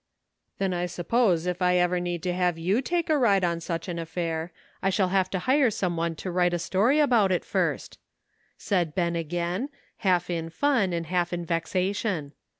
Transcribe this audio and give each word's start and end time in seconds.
"Then 0.57 0.73
I 0.73 0.87
suppose 0.87 1.45
if 1.45 1.61
I 1.61 1.75
ever 1.75 1.99
need 1.99 2.23
to 2.23 2.33
have 2.33 2.57
you 2.57 2.81
take 2.81 3.07
a 3.11 3.19
ride 3.19 3.43
on 3.43 3.59
such 3.59 3.87
an 3.87 3.99
affair 3.99 4.51
I 4.81 4.89
shall 4.89 5.09
have 5.09 5.29
to 5.29 5.37
hire 5.37 5.69
some 5.69 5.95
one 5.95 6.15
to 6.15 6.31
write 6.31 6.55
a 6.55 6.57
story 6.57 6.99
about 6.99 7.31
it 7.31 7.45
first," 7.45 7.99
said 8.57 8.95
Ben 8.95 9.15
again, 9.15 9.69
half 9.97 10.27
in 10.31 10.49
fun 10.49 10.91
and 10.91 11.05
half 11.05 11.33
in 11.33 11.45
vex 11.45 11.75
ation. 11.75 12.33